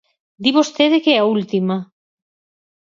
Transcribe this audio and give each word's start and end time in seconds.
Di 0.43 0.49
vostede 0.57 0.97
que 1.03 1.11
é 1.17 1.19
a 1.21 1.27
última. 1.35 1.77